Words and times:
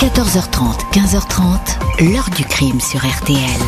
14h30, 0.00 0.92
15h30, 0.94 2.10
l'heure 2.10 2.30
du 2.34 2.42
crime 2.42 2.80
sur 2.80 3.00
RTL. 3.00 3.60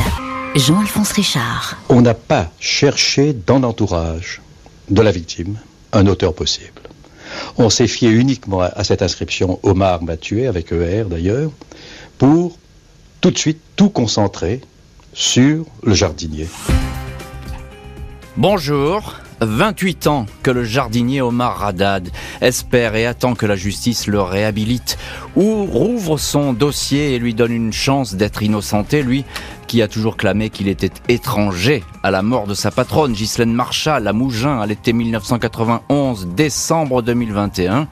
Jean-Alphonse 0.54 1.12
Richard. 1.12 1.76
On 1.90 2.00
n'a 2.00 2.14
pas 2.14 2.50
cherché 2.58 3.34
dans 3.34 3.58
l'entourage 3.58 4.40
de 4.88 5.02
la 5.02 5.10
victime 5.10 5.58
un 5.92 6.06
auteur 6.06 6.32
possible. 6.34 6.80
On 7.58 7.68
s'est 7.68 7.86
fié 7.86 8.08
uniquement 8.08 8.62
à 8.62 8.82
cette 8.82 9.02
inscription 9.02 9.60
Omar 9.62 10.02
m'a 10.02 10.16
tué, 10.16 10.46
avec 10.46 10.72
ER 10.72 11.04
d'ailleurs, 11.04 11.50
pour 12.16 12.56
tout 13.20 13.30
de 13.30 13.36
suite 13.36 13.60
tout 13.76 13.90
concentrer 13.90 14.62
sur 15.12 15.66
le 15.82 15.92
jardinier. 15.92 16.48
Bonjour. 18.38 19.21
28 19.44 20.06
ans 20.06 20.26
que 20.42 20.50
le 20.50 20.64
jardinier 20.64 21.20
Omar 21.20 21.64
Haddad 21.64 22.08
espère 22.40 22.94
et 22.94 23.06
attend 23.06 23.34
que 23.34 23.46
la 23.46 23.56
justice 23.56 24.06
le 24.06 24.20
réhabilite 24.20 24.98
ou 25.36 25.64
rouvre 25.64 26.18
son 26.18 26.52
dossier 26.52 27.14
et 27.14 27.18
lui 27.18 27.34
donne 27.34 27.52
une 27.52 27.72
chance 27.72 28.14
d'être 28.14 28.42
innocenté, 28.42 29.02
lui 29.02 29.24
qui 29.66 29.80
a 29.80 29.88
toujours 29.88 30.16
clamé 30.16 30.50
qu'il 30.50 30.68
était 30.68 30.90
étranger 31.08 31.82
à 32.02 32.10
la 32.10 32.22
mort 32.22 32.46
de 32.46 32.54
sa 32.54 32.70
patronne, 32.70 33.12
Ghislaine 33.12 33.52
Marchal, 33.54 34.06
à 34.06 34.12
Mougins, 34.12 34.60
à 34.60 34.66
l'été 34.66 34.92
1991, 34.92 36.26
décembre 36.36 37.00
2021. 37.00 37.88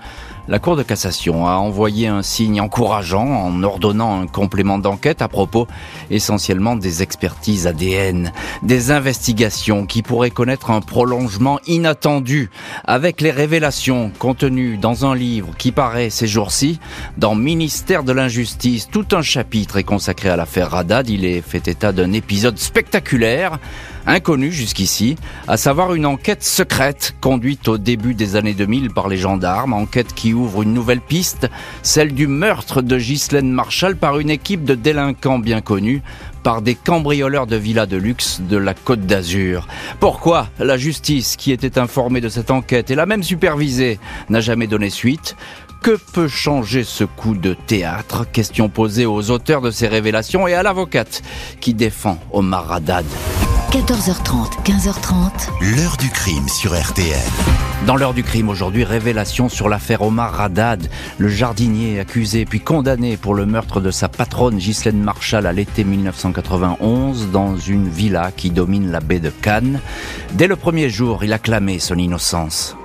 La 0.50 0.59
Cour 0.59 0.74
de 0.74 0.82
cassation 0.82 1.46
a 1.46 1.52
envoyé 1.52 2.09
un 2.09 2.22
signe 2.22 2.60
encourageant 2.60 3.24
en 3.24 3.62
ordonnant 3.62 4.20
un 4.20 4.27
complément 4.27 4.80
d'enquête 4.80 5.23
à 5.23 5.28
propos 5.28 5.68
essentiellement 6.10 6.74
des 6.74 7.04
expertises 7.04 7.68
ADN, 7.68 8.32
des 8.64 8.90
investigations 8.90 9.86
qui 9.86 10.02
pourraient 10.02 10.32
connaître 10.32 10.73
un 10.73 10.80
prolongement 10.80 11.60
inattendu 11.68 12.50
avec 12.84 13.20
les 13.20 13.30
révélations 13.30 14.10
contenues 14.18 14.76
dans 14.76 15.06
un 15.06 15.14
livre 15.14 15.50
qui 15.56 15.70
paraît 15.70 16.10
ces 16.10 16.26
jours-ci 16.26 16.80
dans 17.16 17.37
Ministère 17.37 18.02
de 18.02 18.10
l'injustice. 18.10 18.88
Tout 18.90 19.06
un 19.12 19.23
chapitre 19.23 19.76
est 19.76 19.84
consacré 19.84 20.30
à 20.30 20.37
l'affaire 20.37 20.73
Radad. 20.73 21.09
Il 21.09 21.24
est 21.24 21.42
fait 21.42 21.68
état 21.68 21.92
d'un 21.92 22.12
épisode 22.12 22.59
spectaculaire 22.59 23.60
inconnu 24.06 24.52
jusqu'ici, 24.52 25.16
à 25.48 25.56
savoir 25.56 25.95
une 25.95 26.06
enquête 26.06 26.43
secrète 26.43 27.15
conduite 27.20 27.68
au 27.68 27.79
début 27.79 28.15
des 28.15 28.37
années 28.37 28.54
2000 28.54 28.90
par 28.90 29.09
les 29.09 29.16
gendarmes, 29.16 29.73
enquête 29.73 30.15
qui 30.15 30.34
ouvre 30.34 30.62
une 30.62 30.74
nouvelle 30.74 31.01
piste, 31.01 31.48
celle 31.82 32.15
du 32.15 32.26
meurtre 32.26 32.82
de 32.82 32.98
Ghislaine 32.98 33.51
Marshall 33.51 33.96
par 33.96 34.18
une 34.18 34.30
équipe 34.30 34.65
de 34.65 34.74
délinquants 34.74 35.38
bien 35.38 35.60
connus, 35.60 36.02
par 36.42 36.62
des 36.62 36.74
cambrioleurs 36.74 37.46
de 37.46 37.57
villas 37.57 37.87
de 37.87 37.96
luxe 37.96 38.40
de 38.40 38.57
la 38.57 38.74
Côte 38.74 39.07
d'Azur. 39.07 39.68
Pourquoi 39.98 40.48
la 40.59 40.76
justice, 40.76 41.37
qui 41.37 41.52
était 41.52 41.79
informée 41.79 42.20
de 42.20 42.29
cette 42.29 42.51
enquête 42.51 42.90
et 42.90 42.95
l'a 42.95 43.07
même 43.07 43.23
supervisée, 43.23 43.98
n'a 44.29 44.40
jamais 44.40 44.66
donné 44.66 44.90
suite? 44.90 45.37
Que 45.82 45.98
peut 46.12 46.29
changer 46.29 46.85
ce 46.85 47.04
coup 47.04 47.35
de 47.35 47.54
théâtre? 47.54 48.26
Question 48.30 48.68
posée 48.68 49.07
aux 49.07 49.30
auteurs 49.30 49.62
de 49.62 49.70
ces 49.70 49.88
révélations 49.88 50.46
et 50.46 50.54
à 50.54 50.62
l'avocate 50.62 51.23
qui 51.60 51.73
défend 51.73 52.18
Omar 52.32 52.70
Haddad. 52.70 53.07
14h30, 53.71 54.65
15h30. 54.65 55.76
L'heure 55.76 55.96
du 55.96 56.10
crime 56.10 56.49
sur 56.49 56.73
RTL. 56.73 57.15
Dans 57.87 57.95
l'heure 57.95 58.15
du 58.15 58.24
crime 58.24 58.49
aujourd'hui, 58.49 58.82
révélation 58.82 59.49
sur 59.49 59.68
l'affaire 59.68 60.02
Omar 60.02 60.40
Haddad, 60.40 60.90
le 61.18 61.29
jardinier 61.29 62.01
accusé 62.01 62.46
puis 62.46 62.59
condamné 62.59 63.16
pour 63.16 63.32
le 63.32 63.46
meurtre 63.46 63.80
de 63.80 63.93
sa 63.93 64.09
patronne 64.09 64.56
Ghislaine 64.59 65.00
Marshall 65.00 65.47
à 65.47 65.53
l'été 65.53 65.84
1991 65.84 67.31
dans 67.31 67.56
une 67.56 67.88
villa 67.88 68.32
qui 68.37 68.50
domine 68.50 68.91
la 68.91 68.98
baie 68.98 69.21
de 69.21 69.31
Cannes. 69.31 69.78
Dès 70.32 70.48
le 70.48 70.56
premier 70.56 70.91
jour, 70.91 71.22
il 71.22 71.32
a 71.32 71.38
clamé 71.38 71.78
son 71.78 71.97
innocence. 71.97 72.76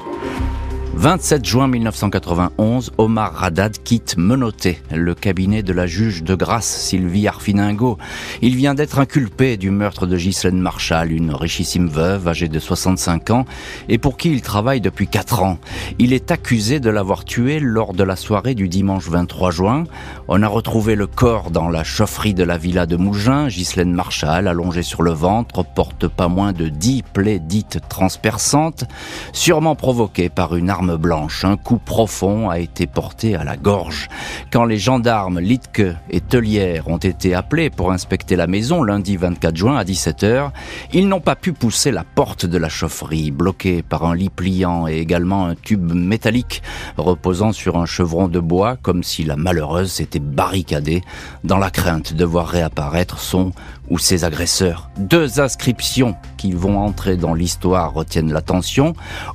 27 0.98 1.46
juin 1.46 1.68
1991, 1.68 2.94
Omar 2.98 3.44
Haddad 3.44 3.78
quitte 3.84 4.16
menotté 4.18 4.82
le 4.92 5.14
cabinet 5.14 5.62
de 5.62 5.74
la 5.74 5.88
juge 5.88 6.24
de 6.24 6.36
grâce 6.36 6.66
Sylvie 6.66 7.28
Arfiningo. 7.28 7.98
Il 8.42 8.56
vient 8.56 8.74
d'être 8.74 8.98
inculpé 8.98 9.58
du 9.58 9.72
meurtre 9.72 10.08
de 10.08 10.16
Ghislaine 10.16 10.58
Marshall, 10.58 11.12
une 11.12 11.34
richissime 11.34 11.90
veuve 11.90 12.30
âgée 12.30 12.48
de 12.48 12.60
65 12.60 13.30
ans 13.32 13.46
et 13.90 13.98
pour 13.98 14.16
qui 14.16 14.32
il 14.32 14.42
travaille 14.42 14.80
depuis 14.80 15.08
4 15.08 15.44
ans. 15.44 15.60
Il 16.00 16.14
est 16.14 16.32
accusé 16.32 16.80
de 16.80 16.90
l'avoir 16.90 17.26
tuée 17.26 17.60
lors 17.60 17.94
de 17.94 18.04
la 18.04 18.16
soirée 18.16 18.56
du 18.56 18.70
dimanche 18.70 19.10
23 19.10 19.52
juin. 19.52 19.84
On 20.30 20.42
a 20.42 20.48
retrouvé 20.48 20.96
le 20.96 21.08
corps 21.08 21.52
dans 21.52 21.68
la 21.68 21.84
chaufferie 21.84 22.34
de 22.34 22.44
la 22.44 22.58
villa 22.58 22.86
de 22.86 22.96
Mougins. 22.96 23.48
Ghislaine 23.50 23.94
Marshall, 23.94 24.48
allongée 24.48 24.82
sur 24.82 25.04
le 25.04 25.12
ventre, 25.12 25.66
porte 25.76 26.08
pas 26.08 26.30
moins 26.30 26.54
de 26.54 26.70
10 26.70 27.04
plaies 27.14 27.40
dites 27.40 27.80
transperçantes, 27.90 28.86
sûrement 29.34 29.76
provoquées 29.76 30.30
par 30.30 30.56
une 30.56 30.70
arme 30.70 30.85
blanche. 30.94 31.44
Un 31.44 31.58
coup 31.58 31.78
profond 31.78 32.50
a 32.50 32.60
été 32.60 32.88
porté 32.88 33.36
à 33.36 33.44
la 33.44 33.58
gorge. 33.58 34.08
Quand 34.52 34.66
les 34.66 34.78
gendarmes 34.78 35.40
Litke 35.40 35.84
et 36.10 36.22
Tellière 36.22 36.88
ont 36.88 36.98
été 36.98 37.34
appelés 37.34 37.70
pour 37.70 37.92
inspecter 37.92 38.36
la 38.36 38.48
maison 38.48 38.84
lundi 38.84 39.18
24 39.18 39.56
juin 39.56 39.78
à 39.78 39.84
17h, 39.84 40.52
ils 40.94 41.08
n'ont 41.08 41.20
pas 41.20 41.36
pu 41.36 41.54
pousser 41.54 41.92
la 41.92 42.04
porte 42.04 42.46
de 42.46 42.58
la 42.58 42.70
chaufferie, 42.70 43.32
bloquée 43.32 43.82
par 43.82 44.06
un 44.06 44.16
lit 44.16 44.30
pliant 44.30 44.88
et 44.88 45.00
également 45.00 45.48
un 45.48 45.56
tube 45.56 45.94
métallique 45.94 46.62
reposant 46.98 47.52
sur 47.52 47.78
un 47.78 47.86
chevron 47.86 48.28
de 48.28 48.40
bois, 48.40 48.78
comme 48.82 49.04
si 49.04 49.24
la 49.24 49.36
malheureuse 49.36 49.92
s'était 49.92 50.20
barricadée 50.20 51.02
dans 51.44 51.58
la 51.58 51.72
crainte 51.72 52.14
de 52.14 52.26
voir 52.26 52.48
réapparaître 52.48 53.20
son 53.20 53.52
ou 53.90 53.98
ses 54.00 54.24
agresseurs. 54.24 54.90
Deux 54.98 55.40
inscriptions 55.40 56.16
qui 56.38 56.52
vont 56.54 56.80
entrer 56.80 57.18
dans 57.18 57.34
l'histoire 57.34 57.94
retiennent 57.94 58.34
l'attention. 58.34 58.94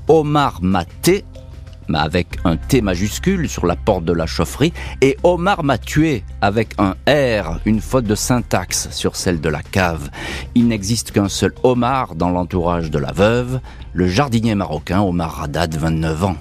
Omar 0.08 0.60
Maté 0.62 1.24
avec 1.94 2.38
un 2.44 2.56
T 2.56 2.80
majuscule 2.80 3.48
sur 3.48 3.66
la 3.66 3.76
porte 3.76 4.04
de 4.04 4.12
la 4.12 4.26
chaufferie, 4.26 4.72
et 5.00 5.16
Omar 5.22 5.64
m'a 5.64 5.78
tué 5.78 6.24
avec 6.40 6.74
un 6.78 6.94
R, 7.08 7.60
une 7.64 7.80
faute 7.80 8.04
de 8.04 8.14
syntaxe 8.14 8.88
sur 8.90 9.16
celle 9.16 9.40
de 9.40 9.48
la 9.48 9.62
cave. 9.62 10.10
Il 10.54 10.68
n'existe 10.68 11.12
qu'un 11.12 11.28
seul 11.28 11.52
Omar 11.62 12.14
dans 12.14 12.30
l'entourage 12.30 12.90
de 12.90 12.98
la 12.98 13.12
veuve, 13.12 13.60
le 13.92 14.08
jardinier 14.08 14.54
marocain 14.54 15.00
Omar 15.00 15.42
Haddad, 15.42 15.74
29 15.76 16.24
ans. 16.24 16.36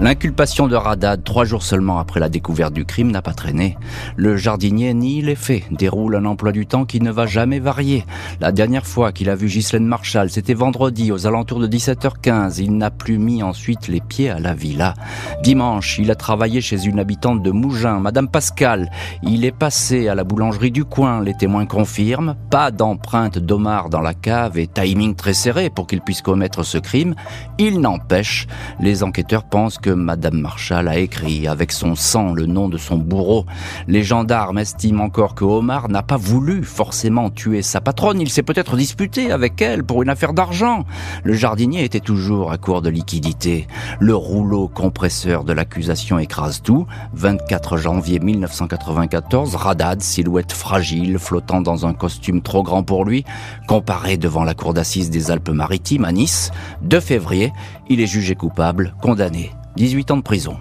L'inculpation 0.00 0.66
de 0.66 0.76
Radad, 0.76 1.22
trois 1.24 1.44
jours 1.44 1.62
seulement 1.62 1.98
après 1.98 2.20
la 2.20 2.30
découverte 2.30 2.72
du 2.72 2.86
crime, 2.86 3.10
n'a 3.10 3.20
pas 3.20 3.34
traîné. 3.34 3.76
Le 4.16 4.34
jardinier 4.34 4.94
nie 4.94 5.20
les 5.20 5.34
faits, 5.34 5.64
déroule 5.70 6.16
un 6.16 6.24
emploi 6.24 6.52
du 6.52 6.66
temps 6.66 6.86
qui 6.86 7.02
ne 7.02 7.10
va 7.10 7.26
jamais 7.26 7.58
varier. 7.58 8.06
La 8.40 8.50
dernière 8.50 8.86
fois 8.86 9.12
qu'il 9.12 9.28
a 9.28 9.34
vu 9.34 9.48
Ghislaine 9.48 9.84
Marshall, 9.84 10.30
c'était 10.30 10.54
vendredi 10.54 11.12
aux 11.12 11.26
alentours 11.26 11.60
de 11.60 11.66
17h15. 11.66 12.62
Il 12.62 12.78
n'a 12.78 12.90
plus 12.90 13.18
mis 13.18 13.42
ensuite 13.42 13.88
les 13.88 14.00
pieds 14.00 14.30
à 14.30 14.38
la 14.38 14.54
villa. 14.54 14.94
Dimanche, 15.42 15.98
il 15.98 16.10
a 16.10 16.14
travaillé 16.14 16.62
chez 16.62 16.86
une 16.86 16.98
habitante 16.98 17.42
de 17.42 17.50
Mougins, 17.50 18.00
Madame 18.00 18.28
Pascal. 18.28 18.90
Il 19.22 19.44
est 19.44 19.52
passé 19.56 20.08
à 20.08 20.14
la 20.14 20.24
boulangerie 20.24 20.70
du 20.70 20.86
coin, 20.86 21.22
les 21.22 21.34
témoins 21.34 21.66
confirment. 21.66 22.36
Pas 22.50 22.70
d'empreinte 22.70 23.38
d'Omar 23.38 23.90
dans 23.90 24.00
la 24.00 24.14
cave 24.14 24.58
et 24.58 24.66
timing 24.66 25.14
très 25.14 25.34
serré 25.34 25.68
pour 25.68 25.86
qu'il 25.86 26.00
puisse 26.00 26.22
commettre 26.22 26.62
ce 26.62 26.78
crime. 26.78 27.14
Il 27.58 27.80
n'empêche, 27.80 28.46
les 28.80 29.02
enquêteurs 29.02 29.44
pensent 29.44 29.76
que 29.76 29.89
Madame 29.94 30.40
Marshall 30.40 30.88
a 30.88 30.98
écrit 30.98 31.46
avec 31.46 31.72
son 31.72 31.94
sang 31.94 32.32
le 32.32 32.46
nom 32.46 32.68
de 32.68 32.78
son 32.78 32.96
bourreau. 32.96 33.46
Les 33.88 34.02
gendarmes 34.02 34.58
estiment 34.58 35.04
encore 35.04 35.34
que 35.34 35.44
Omar 35.44 35.88
n'a 35.88 36.02
pas 36.02 36.16
voulu 36.16 36.62
forcément 36.64 37.30
tuer 37.30 37.62
sa 37.62 37.80
patronne. 37.80 38.20
Il 38.20 38.30
s'est 38.30 38.42
peut-être 38.42 38.76
disputé 38.76 39.32
avec 39.32 39.60
elle 39.62 39.84
pour 39.84 40.02
une 40.02 40.08
affaire 40.08 40.32
d'argent. 40.32 40.84
Le 41.24 41.34
jardinier 41.34 41.84
était 41.84 42.00
toujours 42.00 42.52
à 42.52 42.58
court 42.58 42.82
de 42.82 42.90
liquidité. 42.90 43.66
Le 44.00 44.14
rouleau 44.14 44.68
compresseur 44.68 45.44
de 45.44 45.52
l'accusation 45.52 46.18
écrase 46.18 46.62
tout. 46.62 46.86
24 47.14 47.76
janvier 47.76 48.18
1994, 48.18 49.54
Radad, 49.54 50.02
silhouette 50.02 50.52
fragile, 50.52 51.18
flottant 51.18 51.60
dans 51.60 51.86
un 51.86 51.94
costume 51.94 52.42
trop 52.42 52.62
grand 52.62 52.82
pour 52.82 53.04
lui, 53.04 53.24
comparé 53.68 54.16
devant 54.16 54.44
la 54.44 54.54
cour 54.54 54.74
d'assises 54.74 55.10
des 55.10 55.30
Alpes-Maritimes 55.30 56.04
à 56.04 56.12
Nice. 56.12 56.50
2 56.82 57.00
février, 57.00 57.52
il 57.88 58.00
est 58.00 58.06
jugé 58.06 58.34
coupable, 58.34 58.94
condamné 59.00 59.50
18 59.76 60.10
ans 60.10 60.16
de 60.16 60.22
prison. 60.22 60.56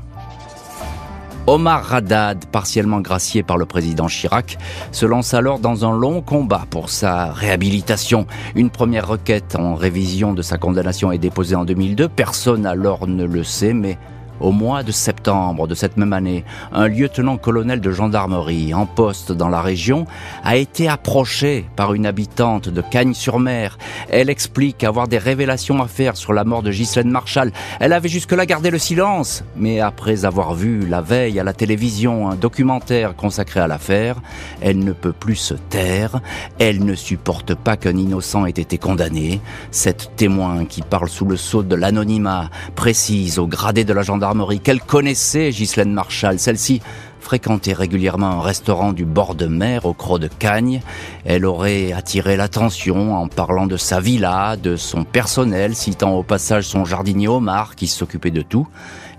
Omar 1.48 1.92
Haddad, 1.92 2.46
partiellement 2.46 3.02
gracié 3.02 3.42
par 3.42 3.58
le 3.58 3.66
président 3.66 4.06
Chirac, 4.06 4.60
se 4.92 5.08
lance 5.08 5.34
alors 5.34 5.58
dans 5.58 5.84
un 5.84 5.98
long 5.98 6.22
combat 6.22 6.66
pour 6.70 6.92
sa 6.92 7.32
réhabilitation. 7.32 8.28
Une 8.56 8.70
première 8.70 9.08
requête 9.08 9.56
en 9.56 9.74
révision 9.74 10.34
de 10.34 10.44
sa 10.44 10.60
condamnation 10.60 11.12
est 11.12 11.18
déposée 11.18 11.56
en 11.56 11.66
2002. 11.66 12.08
Personne 12.08 12.68
alors 12.68 13.08
ne 13.08 13.24
le 13.24 13.44
sait, 13.44 13.74
mais 13.74 13.98
au 14.40 14.52
mois 14.52 14.84
de 14.84 14.92
septembre 14.92 15.68
de 15.68 15.76
cette 15.76 15.98
même 15.98 16.14
année, 16.14 16.46
un 16.72 16.88
lieutenant-colonel 16.88 17.82
de 17.82 17.92
gendarmerie 17.92 18.74
en 18.74 18.86
poste 18.86 19.32
dans 19.32 19.50
la 19.50 19.62
région 19.62 20.06
a 20.44 20.56
été 20.56 20.88
approché 20.88 21.66
par 21.76 21.94
une 21.94 22.06
habitante 22.06 22.70
de 22.70 22.82
Cagnes-sur-Mer. 22.82 23.78
Elle 24.10 24.30
explique 24.30 24.84
avoir 24.84 25.08
des 25.08 25.18
révélations 25.18 25.82
à 25.82 25.88
faire 25.88 26.16
sur 26.16 26.34
la 26.34 26.44
mort 26.44 26.64
de 26.64 26.72
Ghislaine 26.72 27.10
Marshall. 27.10 27.52
Elle 27.80 27.94
avait 27.94 28.10
jusque-là 28.10 28.46
gardé 28.46 28.70
le 28.70 28.80
silence, 28.80 29.44
mais 29.58 29.80
après 29.80 30.26
avoir 30.26 30.54
vu 30.54 30.86
la 30.88 31.02
veille 31.02 31.40
à 31.40 31.44
la 31.44 31.54
télévision 31.54 32.30
un 32.30 32.36
documentaire 32.36 33.16
consacré 33.16 33.60
à 33.60 33.68
l'affaire, 33.68 34.18
elle 34.62 34.80
ne 34.80 34.94
peut 34.94 35.14
plus 35.14 35.36
se 35.36 35.54
taire. 35.54 36.22
Elle 36.60 36.86
ne 36.86 36.96
supporte 36.96 37.56
pas 37.56 37.78
qu'un 37.78 37.98
innocent 37.98 38.46
ait 38.46 38.52
été 38.52 38.78
condamné. 38.78 39.42
Cette 39.72 40.12
témoin 40.16 40.66
qui 40.66 40.82
parle 40.82 41.10
sous 41.10 41.26
le 41.26 41.38
sceau 41.38 41.64
de 41.64 41.76
l'anonymat 41.76 42.50
précise 42.76 43.40
au 43.40 43.48
gradé 43.48 43.84
de 43.84 43.94
la 43.94 44.02
gendarmerie 44.02 44.29
qu'elle 44.64 44.82
connaissait 44.82 45.50
Ghislaine 45.50 45.92
Marshall. 45.92 46.40
Celle-ci 46.40 46.82
fréquenté 47.20 47.74
régulièrement 47.74 48.28
un 48.28 48.42
restaurant 48.42 48.94
du 48.94 49.06
bord 49.06 49.36
de 49.36 49.46
mer 49.46 49.86
au 49.86 49.94
Croc 49.94 50.20
de 50.20 50.28
Cagne. 50.28 50.82
Elle 51.26 51.46
aurait 51.46 51.92
attiré 51.92 52.38
l'attention 52.38 53.16
en 53.16 53.28
parlant 53.28 53.68
de 53.68 53.78
sa 53.78 54.00
villa, 54.00 54.56
de 54.56 54.76
son 54.76 55.04
personnel, 55.04 55.76
citant 55.76 56.16
au 56.16 56.24
passage 56.24 56.66
son 56.66 56.86
jardinier 56.86 57.28
Omar 57.28 57.76
qui 57.76 57.88
s'occupait 57.88 58.32
de 58.32 58.42
tout. 58.42 58.68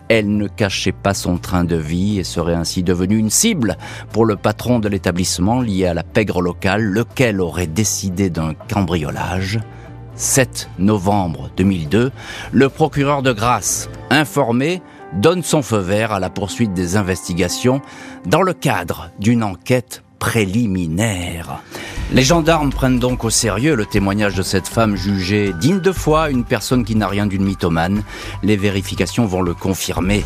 Elle 0.08 0.36
ne 0.36 0.48
cachait 0.48 0.90
pas 0.92 1.14
son 1.14 1.38
train 1.38 1.62
de 1.62 1.76
vie 1.76 2.18
et 2.18 2.24
serait 2.24 2.54
ainsi 2.54 2.82
devenue 2.82 3.16
une 3.16 3.30
cible 3.30 3.76
pour 4.12 4.24
le 4.24 4.34
patron 4.34 4.80
de 4.80 4.88
l'établissement 4.88 5.60
lié 5.60 5.86
à 5.86 5.94
la 5.94 6.02
pègre 6.02 6.42
locale, 6.42 6.82
lequel 6.82 7.40
aurait 7.40 7.68
décidé 7.68 8.28
d'un 8.28 8.54
cambriolage. 8.54 9.60
7 10.16 10.68
novembre 10.78 11.50
2002, 11.56 12.10
le 12.52 12.68
procureur 12.68 13.22
de 13.22 13.32
Grasse, 13.32 13.88
informé, 14.10 14.82
donne 15.12 15.42
son 15.42 15.62
feu 15.62 15.78
vert 15.78 16.12
à 16.12 16.20
la 16.20 16.30
poursuite 16.30 16.72
des 16.72 16.96
investigations 16.96 17.80
dans 18.26 18.42
le 18.42 18.52
cadre 18.52 19.10
d'une 19.18 19.42
enquête 19.42 20.02
préliminaire. 20.18 21.62
Les 22.12 22.22
gendarmes 22.22 22.70
prennent 22.70 22.98
donc 22.98 23.24
au 23.24 23.30
sérieux 23.30 23.74
le 23.74 23.86
témoignage 23.86 24.34
de 24.34 24.42
cette 24.42 24.68
femme 24.68 24.96
jugée 24.96 25.52
digne 25.60 25.80
de 25.80 25.92
foi, 25.92 26.30
une 26.30 26.44
personne 26.44 26.84
qui 26.84 26.96
n'a 26.96 27.08
rien 27.08 27.26
d'une 27.26 27.44
mythomane. 27.44 28.02
Les 28.42 28.56
vérifications 28.56 29.26
vont 29.26 29.42
le 29.42 29.54
confirmer. 29.54 30.24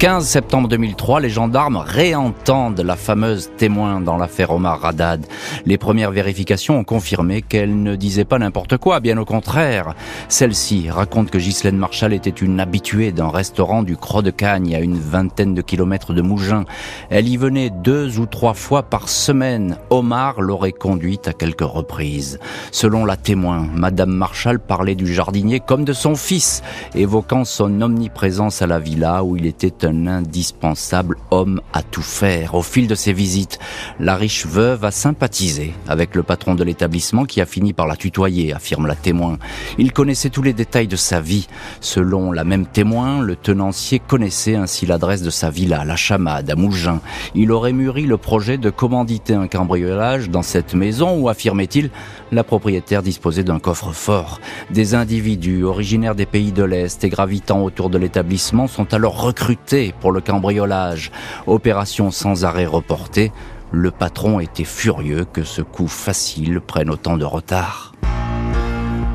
15 0.00 0.26
septembre 0.26 0.66
2003, 0.68 1.20
les 1.20 1.28
gendarmes 1.28 1.76
réentendent 1.76 2.80
la 2.80 2.96
fameuse 2.96 3.50
témoin 3.58 4.00
dans 4.00 4.16
l'affaire 4.16 4.50
Omar 4.50 4.80
Radad. 4.80 5.26
Les 5.66 5.76
premières 5.76 6.10
vérifications 6.10 6.78
ont 6.78 6.84
confirmé 6.84 7.42
qu'elle 7.42 7.82
ne 7.82 7.96
disait 7.96 8.24
pas 8.24 8.38
n'importe 8.38 8.78
quoi, 8.78 9.00
bien 9.00 9.18
au 9.18 9.26
contraire. 9.26 9.94
Celle-ci 10.30 10.88
raconte 10.88 11.30
que 11.30 11.36
Ghislaine 11.36 11.76
Marshall 11.76 12.14
était 12.14 12.30
une 12.30 12.60
habituée 12.60 13.12
d'un 13.12 13.28
restaurant 13.28 13.82
du 13.82 13.98
Croc 13.98 14.24
de 14.24 14.30
Cagne 14.30 14.74
à 14.74 14.80
une 14.80 14.98
vingtaine 14.98 15.52
de 15.52 15.60
kilomètres 15.60 16.14
de 16.14 16.22
Mougins. 16.22 16.64
Elle 17.10 17.28
y 17.28 17.36
venait 17.36 17.68
deux 17.68 18.18
ou 18.18 18.24
trois 18.24 18.54
fois 18.54 18.84
par 18.84 19.10
semaine. 19.10 19.76
Omar 19.90 20.40
l'aurait 20.40 20.72
conduite 20.72 21.28
à 21.28 21.34
quelques 21.34 21.60
reprises. 21.60 22.38
Selon 22.72 23.04
la 23.04 23.18
témoin, 23.18 23.68
Madame 23.74 24.12
Marshall 24.12 24.60
parlait 24.60 24.94
du 24.94 25.12
jardinier 25.12 25.60
comme 25.60 25.84
de 25.84 25.92
son 25.92 26.14
fils, 26.14 26.62
évoquant 26.94 27.44
son 27.44 27.82
omniprésence 27.82 28.62
à 28.62 28.66
la 28.66 28.78
villa 28.78 29.22
où 29.24 29.36
il 29.36 29.44
était 29.44 29.84
un 29.90 30.06
indispensable 30.06 31.16
homme 31.30 31.60
à 31.72 31.82
tout 31.82 32.02
faire. 32.02 32.54
Au 32.54 32.62
fil 32.62 32.86
de 32.86 32.94
ses 32.94 33.12
visites, 33.12 33.58
la 33.98 34.14
riche 34.14 34.46
veuve 34.46 34.84
a 34.84 34.90
sympathisé 34.90 35.74
avec 35.88 36.14
le 36.14 36.22
patron 36.22 36.54
de 36.54 36.62
l'établissement 36.62 37.24
qui 37.24 37.40
a 37.40 37.46
fini 37.46 37.72
par 37.72 37.86
la 37.86 37.96
tutoyer, 37.96 38.52
affirme 38.52 38.86
la 38.86 38.94
témoin. 38.94 39.38
Il 39.78 39.92
connaissait 39.92 40.30
tous 40.30 40.42
les 40.42 40.52
détails 40.52 40.86
de 40.86 40.96
sa 40.96 41.20
vie. 41.20 41.48
Selon 41.80 42.30
la 42.30 42.44
même 42.44 42.66
témoin, 42.66 43.20
le 43.20 43.34
tenancier 43.36 43.98
connaissait 43.98 44.54
ainsi 44.54 44.86
l'adresse 44.86 45.22
de 45.22 45.30
sa 45.30 45.50
villa, 45.50 45.84
la 45.84 45.96
Chamade, 45.96 46.50
à 46.50 46.54
Mougins. 46.54 47.00
Il 47.34 47.50
aurait 47.50 47.72
mûri 47.72 48.06
le 48.06 48.16
projet 48.16 48.58
de 48.58 48.70
commanditer 48.70 49.34
un 49.34 49.48
cambriolage 49.48 50.30
dans 50.30 50.42
cette 50.42 50.74
maison 50.74 51.18
où, 51.18 51.28
affirmait-il, 51.28 51.90
la 52.30 52.44
propriétaire 52.44 53.02
disposait 53.02 53.44
d'un 53.44 53.58
coffre 53.58 53.92
fort. 53.92 54.40
Des 54.70 54.94
individus 54.94 55.64
originaires 55.64 56.14
des 56.14 56.26
pays 56.26 56.52
de 56.52 56.62
l'Est 56.62 57.02
et 57.02 57.08
gravitant 57.08 57.62
autour 57.64 57.90
de 57.90 57.98
l'établissement 57.98 58.68
sont 58.68 58.94
alors 58.94 59.20
recrutés 59.20 59.79
pour 60.00 60.12
le 60.12 60.20
cambriolage. 60.20 61.10
Opération 61.46 62.10
sans 62.10 62.44
arrêt 62.44 62.66
reportée, 62.66 63.32
le 63.72 63.90
patron 63.90 64.40
était 64.40 64.64
furieux 64.64 65.24
que 65.24 65.44
ce 65.44 65.62
coup 65.62 65.88
facile 65.88 66.60
prenne 66.60 66.90
autant 66.90 67.16
de 67.16 67.24
retard. 67.24 67.92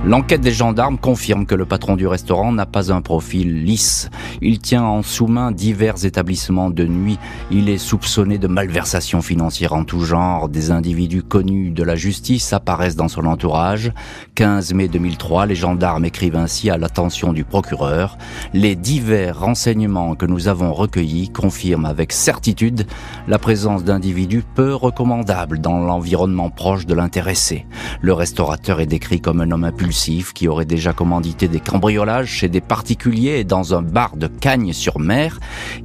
L'enquête 0.08 0.42
des 0.42 0.52
gendarmes 0.52 1.00
confirme 1.00 1.48
que 1.48 1.56
le 1.56 1.66
patron 1.66 1.96
du 1.96 2.06
restaurant 2.06 2.52
n'a 2.52 2.68
pas 2.68 2.94
un 2.94 3.02
profil 3.02 3.64
lisse. 3.64 4.12
Il 4.40 4.60
tient 4.60 4.84
en 4.84 5.02
sous-main 5.02 5.52
divers 5.52 6.06
établissements 6.06 6.70
de 6.70 6.86
nuit. 6.86 7.18
Il 7.50 7.70
est 7.70 7.80
soupçonné 7.80 8.38
de 8.38 8.46
malversation 8.46 9.24
financière 9.24 9.74
en 9.74 9.84
tout 9.84 10.02
genre. 10.02 10.48
Des 10.48 10.70
individus 10.70 11.24
connus 11.24 11.72
de 11.72 11.82
la 11.82 11.96
justice 11.96 12.54
apparaissent 12.54 12.96
dans 12.96 13.08
son 13.08 13.26
entourage. 13.26 13.94
15 14.36 14.76
mai 14.76 14.90
2003, 14.90 15.48
les 15.48 15.56
gendarmes 15.56 16.06
écrivent 16.06 16.36
ainsi 16.36 16.70
à 16.70 16.78
l'attention 16.78 17.34
du 17.34 17.44
procureur. 17.44 18.20
Les 18.54 18.76
divers 18.76 19.40
renseignements 19.40 20.14
que 20.14 20.28
nous 20.28 20.48
avons 20.48 20.72
recueillis 20.72 21.30
confirment 21.30 21.86
avec 21.86 22.12
certitude 22.12 22.86
la 23.28 23.40
présence 23.40 23.84
d'individus 23.84 24.44
peu 24.54 24.76
recommandables 24.76 25.60
dans 25.60 25.80
l'environnement 25.80 26.52
proche 26.52 26.86
de 26.86 26.94
l'intéressé. 26.94 27.66
Le 28.02 28.14
restaurateur 28.14 28.82
est 28.82 28.86
décrit 28.86 29.20
comme 29.20 29.42
un 29.42 29.50
homme 29.50 29.64
impulsif 29.64 29.95
qui 30.34 30.50
aurait 30.50 30.66
déjà 30.66 30.92
commandité 30.92 31.48
des 31.48 31.62
cambriolages 31.62 32.28
chez 32.28 32.50
des 32.50 32.60
particuliers 32.60 33.40
et 33.40 33.44
dans 33.46 33.74
un 33.74 33.82
bar 33.82 34.18
de 34.18 34.28
Cagnes-sur-Mer. 34.28 35.40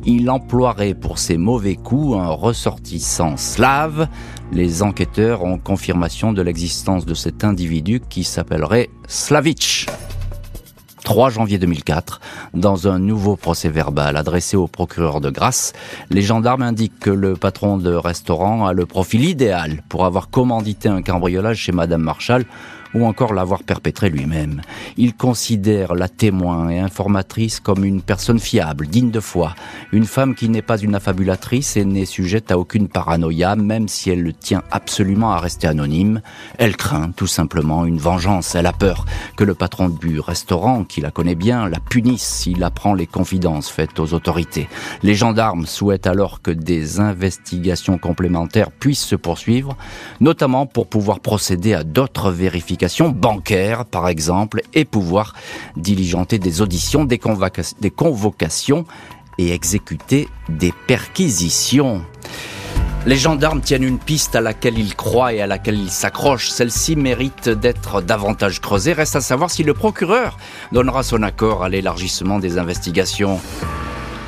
Il 0.04 0.28
emploierait 0.28 0.94
pour 0.94 1.18
ses 1.18 1.36
mauvais 1.36 1.76
coups 1.76 2.16
un 2.18 2.28
ressortissant 2.28 3.36
slave. 3.36 4.08
Les 4.52 4.82
enquêteurs 4.82 5.44
ont 5.44 5.58
confirmation 5.58 6.32
de 6.32 6.42
l'existence 6.42 7.06
de 7.06 7.14
cet 7.14 7.44
individu 7.44 8.00
qui 8.00 8.24
s'appellerait 8.24 8.90
Slavitch. 9.06 9.86
3 11.04 11.30
janvier 11.30 11.58
2004, 11.58 12.20
dans 12.52 12.88
un 12.88 12.98
nouveau 12.98 13.36
procès 13.36 13.68
verbal 13.68 14.16
adressé 14.16 14.56
au 14.56 14.66
procureur 14.66 15.20
de 15.20 15.30
Grasse, 15.30 15.72
les 16.10 16.22
gendarmes 16.22 16.62
indiquent 16.62 16.98
que 17.00 17.10
le 17.10 17.34
patron 17.34 17.78
de 17.78 17.92
restaurant 17.94 18.66
a 18.66 18.72
le 18.72 18.86
profil 18.86 19.24
idéal 19.24 19.82
pour 19.88 20.04
avoir 20.04 20.30
commandité 20.30 20.88
un 20.88 21.02
cambriolage 21.02 21.58
chez 21.58 21.72
Madame 21.72 22.02
Marshall 22.02 22.44
ou 22.94 23.06
encore 23.06 23.34
l'avoir 23.34 23.62
perpétré 23.62 24.10
lui-même. 24.10 24.62
Il 24.96 25.14
considère 25.14 25.94
la 25.94 26.08
témoin 26.08 26.70
et 26.70 26.78
informatrice 26.78 27.60
comme 27.60 27.84
une 27.84 28.02
personne 28.02 28.38
fiable, 28.38 28.86
digne 28.86 29.10
de 29.10 29.20
foi, 29.20 29.54
une 29.92 30.06
femme 30.06 30.34
qui 30.34 30.48
n'est 30.48 30.62
pas 30.62 30.78
une 30.78 30.94
affabulatrice 30.94 31.76
et 31.76 31.84
n'est 31.84 32.04
sujette 32.04 32.50
à 32.50 32.58
aucune 32.58 32.88
paranoïa, 32.88 33.56
même 33.56 33.88
si 33.88 34.10
elle 34.10 34.22
le 34.22 34.32
tient 34.32 34.62
absolument 34.70 35.32
à 35.32 35.38
rester 35.38 35.66
anonyme. 35.66 36.20
Elle 36.58 36.76
craint 36.76 37.10
tout 37.12 37.26
simplement 37.26 37.84
une 37.84 37.98
vengeance. 37.98 38.54
Elle 38.54 38.66
a 38.66 38.72
peur 38.72 39.04
que 39.36 39.44
le 39.44 39.54
patron 39.54 39.88
du 39.88 40.20
restaurant, 40.20 40.84
qui 40.84 41.00
la 41.00 41.10
connaît 41.10 41.34
bien, 41.34 41.68
la 41.68 41.80
punisse 41.80 42.22
s'il 42.22 42.62
apprend 42.64 42.94
les 42.94 43.06
confidences 43.06 43.70
faites 43.70 43.98
aux 44.00 44.14
autorités. 44.14 44.68
Les 45.02 45.14
gendarmes 45.14 45.66
souhaitent 45.66 46.06
alors 46.06 46.42
que 46.42 46.50
des 46.50 47.00
investigations 47.00 47.98
complémentaires 47.98 48.70
puissent 48.70 49.04
se 49.04 49.16
poursuivre, 49.16 49.76
notamment 50.20 50.66
pour 50.66 50.88
pouvoir 50.88 51.20
procéder 51.20 51.74
à 51.74 51.84
d'autres 51.84 52.30
vérifications 52.30 52.79
bancaire, 53.08 53.84
par 53.84 54.08
exemple, 54.08 54.62
et 54.74 54.84
pouvoir 54.84 55.34
diligenter 55.76 56.38
des 56.38 56.60
auditions, 56.60 57.04
des, 57.04 57.20
des 57.80 57.90
convocations 57.90 58.84
et 59.38 59.52
exécuter 59.52 60.28
des 60.48 60.72
perquisitions. 60.86 62.02
Les 63.06 63.16
gendarmes 63.16 63.62
tiennent 63.62 63.84
une 63.84 63.98
piste 63.98 64.36
à 64.36 64.42
laquelle 64.42 64.78
ils 64.78 64.94
croient 64.94 65.32
et 65.32 65.40
à 65.40 65.46
laquelle 65.46 65.78
ils 65.78 65.90
s'accrochent. 65.90 66.50
Celle-ci 66.50 66.96
mérite 66.96 67.48
d'être 67.48 68.02
davantage 68.02 68.60
creusée. 68.60 68.92
Reste 68.92 69.16
à 69.16 69.22
savoir 69.22 69.50
si 69.50 69.62
le 69.62 69.72
procureur 69.72 70.36
donnera 70.70 71.02
son 71.02 71.22
accord 71.22 71.64
à 71.64 71.70
l'élargissement 71.70 72.38
des 72.38 72.58
investigations. 72.58 73.40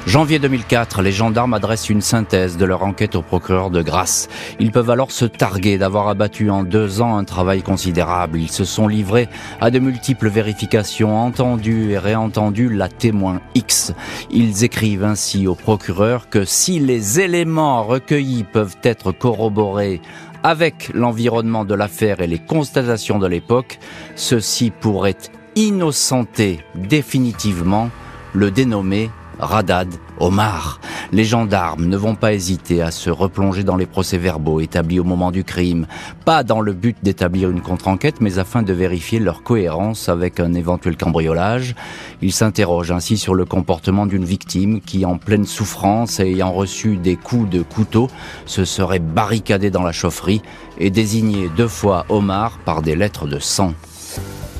Janvier 0.04 0.40
2004, 0.40 1.00
les 1.00 1.12
gendarmes 1.12 1.54
adressent 1.54 1.88
une 1.88 2.00
synthèse 2.00 2.56
de 2.56 2.64
leur 2.64 2.82
enquête 2.82 3.14
au 3.14 3.22
procureur 3.22 3.70
de 3.70 3.82
Grasse. 3.82 4.28
Ils 4.58 4.72
peuvent 4.72 4.90
alors 4.90 5.12
se 5.12 5.24
targuer 5.24 5.78
d'avoir 5.78 6.08
abattu 6.08 6.50
en 6.50 6.64
deux 6.64 7.00
ans 7.00 7.16
un 7.16 7.22
travail 7.22 7.62
considérable. 7.62 8.40
Ils 8.40 8.50
se 8.50 8.64
sont 8.64 8.88
livrés 8.88 9.28
à 9.60 9.70
de 9.70 9.78
multiples 9.78 10.28
vérifications, 10.28 11.16
entendu 11.16 11.92
et 11.92 11.98
réentendu 11.98 12.68
la 12.68 12.88
témoin 12.88 13.40
X. 13.54 13.94
Ils 14.30 14.64
écrivent 14.64 15.04
ainsi 15.04 15.46
au 15.46 15.54
procureur 15.54 16.28
que 16.28 16.44
si 16.44 16.80
les 16.80 17.20
éléments 17.20 17.84
recueillis 17.84 18.44
peuvent 18.44 18.76
être 18.82 19.12
corroborés 19.12 20.02
avec 20.42 20.90
l'environnement 20.94 21.64
de 21.64 21.74
l'affaire 21.74 22.20
et 22.20 22.26
les 22.26 22.40
constatations 22.40 23.20
de 23.20 23.28
l'époque, 23.28 23.78
ceci 24.16 24.72
pourrait 24.72 25.16
innocenter 25.54 26.58
définitivement 26.74 27.88
le 28.34 28.50
dénommé 28.50 29.08
Radad, 29.38 29.88
Omar. 30.18 30.80
Les 31.12 31.24
gendarmes 31.24 31.86
ne 31.86 31.96
vont 31.96 32.14
pas 32.14 32.32
hésiter 32.32 32.80
à 32.80 32.90
se 32.90 33.10
replonger 33.10 33.64
dans 33.64 33.76
les 33.76 33.86
procès-verbaux 33.86 34.60
établis 34.60 34.98
au 34.98 35.04
moment 35.04 35.30
du 35.30 35.44
crime, 35.44 35.86
pas 36.24 36.42
dans 36.42 36.60
le 36.60 36.72
but 36.72 36.96
d'établir 37.02 37.50
une 37.50 37.60
contre-enquête, 37.60 38.20
mais 38.20 38.38
afin 38.38 38.62
de 38.62 38.72
vérifier 38.72 39.18
leur 39.18 39.42
cohérence 39.42 40.08
avec 40.08 40.40
un 40.40 40.54
éventuel 40.54 40.96
cambriolage. 40.96 41.74
Ils 42.22 42.32
s'interrogent 42.32 42.92
ainsi 42.92 43.18
sur 43.18 43.34
le 43.34 43.44
comportement 43.44 44.06
d'une 44.06 44.24
victime 44.24 44.80
qui, 44.80 45.04
en 45.04 45.18
pleine 45.18 45.44
souffrance 45.44 46.18
et 46.18 46.24
ayant 46.24 46.52
reçu 46.52 46.96
des 46.96 47.16
coups 47.16 47.50
de 47.50 47.62
couteau, 47.62 48.08
se 48.46 48.64
serait 48.64 48.98
barricadée 48.98 49.70
dans 49.70 49.82
la 49.82 49.92
chaufferie 49.92 50.40
et 50.78 50.90
désigné 50.90 51.50
deux 51.56 51.68
fois 51.68 52.06
Omar 52.08 52.58
par 52.64 52.80
des 52.80 52.96
lettres 52.96 53.26
de 53.26 53.38
sang. 53.38 53.74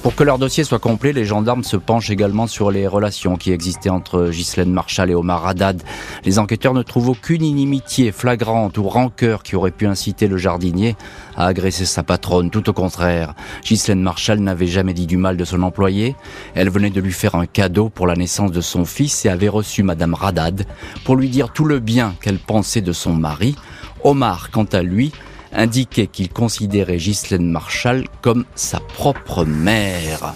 Pour 0.03 0.17
que 0.17 0.25
leur 0.25 0.39
dossier 0.39 0.65
soit 0.65 0.81
complet, 0.81 1.13
les 1.13 1.25
gendarmes 1.25 1.63
se 1.63 1.77
penchent 1.77 2.11
également 2.11 2.49
sur 2.49 2.73
les 2.73 2.89
relations 2.89 3.37
qui 3.37 3.53
existaient 3.53 3.89
entre 3.89 4.31
Ghislaine 4.31 4.73
Marshall 4.73 5.11
et 5.11 5.15
Omar 5.15 5.47
Haddad. 5.47 5.81
Les 6.25 6.41
enquêteurs 6.41 6.75
ne 6.75 6.83
trouvent 6.83 7.11
aucune 7.11 7.45
inimitié 7.45 8.11
flagrante 8.11 8.79
ou 8.79 8.89
rancœur 8.89 9.45
qui 9.45 9.55
aurait 9.55 9.71
pu 9.71 9.87
inciter 9.87 10.27
le 10.27 10.39
jardinier 10.39 10.97
à 11.37 11.47
agresser 11.47 11.85
sa 11.85 12.03
patronne. 12.03 12.51
Tout 12.51 12.69
au 12.69 12.73
contraire, 12.73 13.35
Ghislaine 13.63 14.03
Marshall 14.03 14.41
n'avait 14.41 14.67
jamais 14.67 14.93
dit 14.93 15.07
du 15.07 15.19
mal 15.19 15.37
de 15.37 15.45
son 15.45 15.63
employé. 15.63 16.17
Elle 16.57 16.69
venait 16.69 16.91
de 16.91 17.01
lui 17.01 17.13
faire 17.13 17.37
un 17.37 17.47
cadeau 17.47 17.89
pour 17.89 18.09
la 18.09 18.17
naissance 18.17 18.51
de 18.51 18.61
son 18.61 18.85
fils 18.85 19.25
et 19.25 19.29
avait 19.29 19.49
reçu 19.49 19.85
Madame 19.85 20.17
Haddad 20.21 20.67
pour 21.05 21.15
lui 21.15 21.29
dire 21.29 21.53
tout 21.53 21.65
le 21.65 21.79
bien 21.79 22.17
qu'elle 22.21 22.41
pensait 22.41 22.81
de 22.81 22.93
son 22.93 23.13
mari. 23.13 23.55
Omar, 24.03 24.51
quant 24.51 24.67
à 24.73 24.83
lui, 24.83 25.13
indiquait 25.53 26.07
qu'il 26.07 26.29
considérait 26.29 26.97
Ghislaine 26.97 27.51
Marshall 27.51 28.07
comme 28.21 28.45
sa 28.55 28.81
propre 28.81 29.45
mère. 29.45 30.35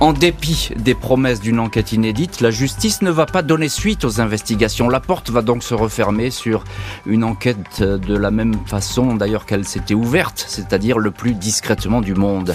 En 0.00 0.14
dépit 0.14 0.70
des 0.76 0.94
promesses 0.94 1.42
d'une 1.42 1.60
enquête 1.60 1.92
inédite, 1.92 2.40
la 2.40 2.50
justice 2.50 3.02
ne 3.02 3.10
va 3.10 3.26
pas 3.26 3.42
donner 3.42 3.68
suite 3.68 4.04
aux 4.06 4.22
investigations. 4.22 4.88
La 4.88 4.98
porte 4.98 5.28
va 5.28 5.42
donc 5.42 5.62
se 5.62 5.74
refermer 5.74 6.30
sur 6.30 6.64
une 7.04 7.22
enquête 7.22 7.82
de 7.82 8.16
la 8.16 8.30
même 8.30 8.54
façon 8.64 9.14
d'ailleurs 9.14 9.44
qu'elle 9.44 9.66
s'était 9.66 9.92
ouverte, 9.92 10.42
c'est-à-dire 10.48 10.98
le 10.98 11.10
plus 11.10 11.34
discrètement 11.34 12.00
du 12.00 12.14
monde. 12.14 12.54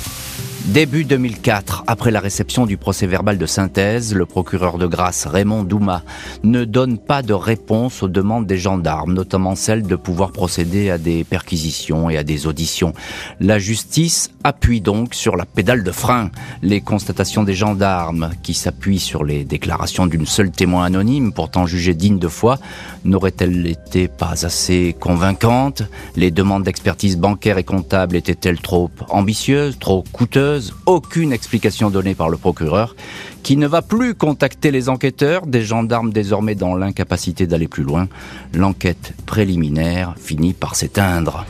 Début 0.68 1.06
2004, 1.06 1.84
après 1.86 2.10
la 2.10 2.20
réception 2.20 2.66
du 2.66 2.76
procès 2.76 3.06
verbal 3.06 3.38
de 3.38 3.46
synthèse, 3.46 4.16
le 4.16 4.26
procureur 4.26 4.80
de 4.80 4.88
grâce 4.88 5.28
Raymond 5.28 5.64
Douma 5.64 6.02
ne 6.44 6.66
donne 6.66 6.98
pas 6.98 7.22
de 7.22 7.34
réponse 7.34 8.02
aux 8.02 8.08
demandes 8.08 8.48
des 8.48 8.58
gendarmes, 8.58 9.14
notamment 9.14 9.54
celle 9.54 9.84
de 9.84 9.96
pouvoir 9.96 10.32
procéder 10.32 10.90
à 10.90 10.98
des 10.98 11.24
perquisitions 11.24 12.10
et 12.10 12.18
à 12.18 12.24
des 12.24 12.48
auditions. 12.48 12.94
La 13.40 13.60
justice 13.60 14.32
appuie 14.44 14.82
donc 14.82 15.14
sur 15.14 15.36
la 15.36 15.46
pédale 15.46 15.84
de 15.84 15.92
frein. 15.92 16.32
Les 16.64 16.82
constatations 16.82 17.44
des 17.44 17.54
gendarmes, 17.54 18.32
qui 18.42 18.56
s'appuient 18.56 19.00
sur 19.00 19.24
les 19.24 19.44
déclarations 19.44 20.08
d'une 20.08 20.26
seule 20.26 20.50
témoin 20.50 20.86
anonyme, 20.86 21.32
pourtant 21.32 21.68
jugée 21.68 21.94
digne 21.94 22.18
de 22.18 22.28
foi, 22.28 22.58
n'auraient-elles 23.06 23.68
été 23.68 24.08
pas 24.08 24.46
assez 24.46 24.96
convaincantes? 25.00 25.84
Les 26.16 26.32
demandes 26.32 26.64
d'expertise 26.64 27.18
bancaire 27.18 27.60
et 27.60 27.64
comptable 27.64 28.16
étaient-elles 28.16 28.62
trop 28.62 28.90
ambitieuses, 29.10 29.78
trop 29.78 30.04
coûteuses? 30.12 30.55
Aucune 30.86 31.32
explication 31.34 31.90
donnée 31.90 32.16
par 32.16 32.30
le 32.30 32.38
procureur, 32.38 32.96
qui 33.44 33.58
ne 33.58 33.68
va 33.68 33.82
plus 33.82 34.16
contacter 34.16 34.72
les 34.72 34.90
enquêteurs, 34.90 35.46
des 35.46 35.64
gendarmes 35.64 36.12
désormais 36.12 36.56
dans 36.56 36.76
l'incapacité 36.76 37.48
d'aller 37.48 37.68
plus 37.68 37.84
loin. 37.84 38.08
L'enquête 38.54 39.14
préliminaire 39.26 40.16
finit 40.18 40.54
par 40.54 40.76
s'éteindre. 40.76 41.46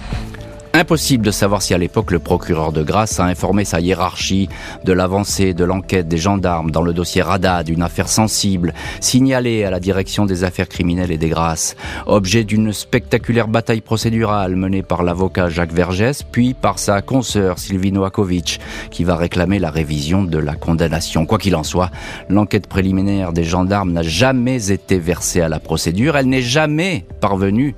Impossible 0.75 1.25
de 1.25 1.31
savoir 1.31 1.61
si 1.61 1.73
à 1.73 1.77
l'époque 1.77 2.11
le 2.11 2.19
procureur 2.19 2.73
de 2.73 2.83
grâce 2.83 3.21
a 3.21 3.23
informé 3.23 3.63
sa 3.63 3.79
hiérarchie 3.79 4.49
de 4.83 4.91
l'avancée 4.91 5.53
de 5.53 5.63
l'enquête 5.63 6.09
des 6.09 6.17
gendarmes 6.17 6.69
dans 6.69 6.81
le 6.81 6.91
dossier 6.91 7.21
Rada 7.21 7.63
d'une 7.63 7.81
affaire 7.81 8.09
sensible, 8.09 8.73
signalée 8.99 9.63
à 9.63 9.69
la 9.69 9.79
direction 9.79 10.25
des 10.25 10.43
affaires 10.43 10.67
criminelles 10.67 11.13
et 11.13 11.17
des 11.17 11.29
grâces, 11.29 11.77
objet 12.07 12.43
d'une 12.43 12.73
spectaculaire 12.73 13.47
bataille 13.47 13.79
procédurale 13.79 14.57
menée 14.57 14.83
par 14.83 15.03
l'avocat 15.03 15.47
Jacques 15.47 15.71
Vergès, 15.71 16.23
puis 16.29 16.53
par 16.53 16.77
sa 16.77 17.01
consoeur 17.01 17.57
Sylvie 17.57 17.93
Noakovic, 17.93 18.59
qui 18.91 19.05
va 19.05 19.15
réclamer 19.15 19.59
la 19.59 19.71
révision 19.71 20.25
de 20.25 20.39
la 20.39 20.55
condamnation. 20.55 21.25
Quoi 21.25 21.37
qu'il 21.37 21.55
en 21.55 21.63
soit, 21.63 21.89
l'enquête 22.27 22.67
préliminaire 22.67 23.31
des 23.31 23.45
gendarmes 23.45 23.93
n'a 23.93 24.03
jamais 24.03 24.73
été 24.73 24.99
versée 24.99 25.39
à 25.39 25.47
la 25.47 25.61
procédure, 25.61 26.17
elle 26.17 26.27
n'est 26.27 26.41
jamais 26.41 27.05
parvenue 27.21 27.75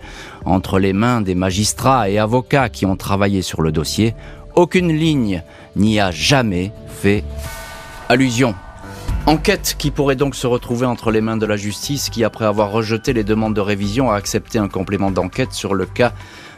entre 0.47 0.79
les 0.79 0.93
mains 0.93 1.21
des 1.21 1.35
magistrats 1.35 2.09
et 2.09 2.17
avocats 2.17 2.69
qui 2.69 2.85
ont 2.85 2.95
travaillé 2.95 3.41
sur 3.41 3.61
le 3.61 3.71
dossier, 3.71 4.15
aucune 4.55 4.91
ligne 4.91 5.43
n'y 5.75 5.99
a 5.99 6.11
jamais 6.11 6.71
fait 6.87 7.23
allusion. 8.09 8.55
Enquête 9.25 9.75
qui 9.77 9.91
pourrait 9.91 10.15
donc 10.15 10.35
se 10.35 10.47
retrouver 10.47 10.85
entre 10.85 11.11
les 11.11 11.21
mains 11.21 11.37
de 11.37 11.45
la 11.45 11.57
justice 11.57 12.09
qui, 12.09 12.23
après 12.23 12.45
avoir 12.45 12.71
rejeté 12.71 13.11
les 13.11 13.25
demandes 13.25 13.53
de 13.53 13.61
révision, 13.61 14.09
a 14.09 14.15
accepté 14.15 14.57
un 14.57 14.69
complément 14.69 15.11
d'enquête 15.11 15.51
sur 15.51 15.73
le 15.73 15.85
cas 15.85 16.13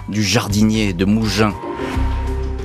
du 0.07 0.23
jardinier 0.23 0.93
de 0.93 1.05
Mougins. 1.05 1.53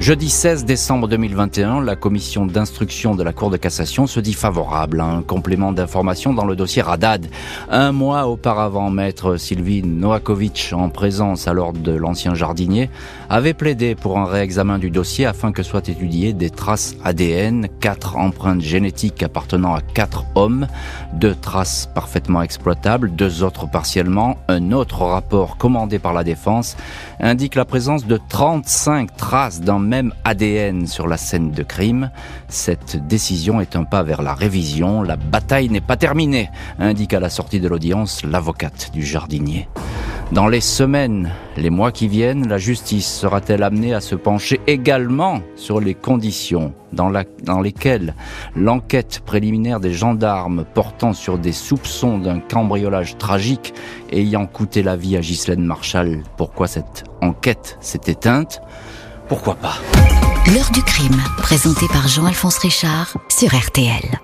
Jeudi 0.05 0.29
16 0.29 0.67
décembre 0.67 1.09
2021, 1.09 1.81
la 1.81 1.97
commission 1.97 2.45
d'instruction 2.45 3.15
de 3.15 3.23
la 3.23 3.33
Cour 3.33 3.49
de 3.49 3.57
cassation 3.57 4.07
se 4.07 4.21
dit 4.21 4.35
favorable 4.35 5.01
à 5.01 5.07
un 5.07 5.23
complément 5.23 5.73
d'information 5.73 6.35
dans 6.35 6.45
le 6.45 6.57
dossier 6.57 6.83
Radad. 6.83 7.27
Un 7.71 7.91
mois 7.93 8.27
auparavant, 8.27 8.91
maître 8.91 9.39
Sylvie 9.39 9.83
Noakovic, 9.83 10.73
en 10.75 10.91
présence 10.91 11.49
alors 11.49 11.73
de 11.73 11.93
l'ancien 11.93 12.35
jardinier, 12.35 12.91
avait 13.35 13.53
plaidé 13.53 13.97
pour 13.97 14.17
un 14.17 14.27
réexamen 14.27 14.79
du 14.79 14.93
dossier 14.93 15.27
afin 15.27 15.51
que 15.51 15.65
soient 15.65 15.83
étudiées 15.89 16.33
des 16.33 16.51
traces 16.51 16.95
ADN, 17.03 17.67
quatre 17.81 18.17
empreintes 18.17 18.61
génétiques 18.61 19.25
appartenant 19.25 19.75
à 19.75 19.81
quatre 19.81 20.25
hommes, 20.37 20.69
deux 21.15 21.35
traces 21.35 21.89
parfaitement 21.97 22.43
exploitables, 22.43 23.11
deux 23.11 23.43
autres 23.43 23.69
partiellement. 23.69 24.39
Un 24.47 24.71
autre 24.71 25.03
rapport 25.03 25.57
commandé 25.57 25.99
par 25.99 26.13
la 26.13 26.23
défense 26.23 26.77
indique 27.19 27.57
la 27.57 27.65
présence 27.65 28.07
de 28.07 28.21
35 28.29 29.17
traces 29.17 29.61
d'un 29.61 29.81
même 29.81 30.15
ADN 30.23 30.87
sur 30.87 31.09
la 31.09 31.17
scène 31.17 31.51
de 31.51 31.65
crime. 31.65 32.13
Cette 32.47 33.05
décision 33.09 33.61
est 33.61 33.75
un 33.75 33.83
pas 33.83 34.05
vers 34.05 34.23
la 34.23 34.35
révision. 34.35 35.03
La 35.03 35.17
bataille 35.17 35.71
n'est 35.71 35.81
pas 35.81 35.97
terminée, 35.97 36.51
indique 36.79 37.15
à 37.15 37.19
la 37.19 37.31
sortie 37.31 37.59
de 37.59 37.67
l'audience 37.67 38.23
l'avocate 38.23 38.93
du 38.93 39.05
jardinier. 39.05 39.69
Dans 40.35 40.49
les 40.49 40.61
semaines, 40.61 41.31
les 41.57 41.71
mois 41.71 41.93
qui 41.93 42.09
viennent, 42.09 42.49
la 42.49 42.59
justice 42.59 43.07
sera-t-elle 43.07 43.63
amenée 43.63 43.95
à 43.95 44.01
se 44.01 44.17
pencher 44.17 44.61
également 44.67 45.43
sur 45.55 45.79
les 45.79 45.95
conditions 45.95 46.75
dans, 46.93 47.61
lesquelles 47.61 48.17
l'enquête 48.57 49.23
préliminaire 49.25 49.79
des 49.79 49.93
gendarmes 49.93 50.65
portant 50.75 51.13
sur 51.13 51.39
des 51.39 51.53
soupçons 51.53 52.19
d'un 52.19 52.41
cambriolage 52.41 53.17
tragique 53.17 53.75
ayant 54.11 54.47
coûté 54.47 54.83
la 54.83 54.97
vie 54.97 55.17
à 55.17 55.21
Ghislaine 55.21 55.65
Marshall, 55.65 56.25
pourquoi 56.37 56.67
cette 56.67 57.05
enquête 57.23 57.79
s'est 57.81 58.01
éteinte? 58.09 58.61
Pourquoi 59.29 59.55
pas? 59.55 59.77
L'heure 60.53 60.73
du 60.73 60.83
crime, 60.83 61.23
présenté 61.39 61.87
par 61.87 62.09
Jean-Alphonse 62.09 62.59
Richard 62.59 63.17
sur 63.29 63.55
RTL. 63.55 64.19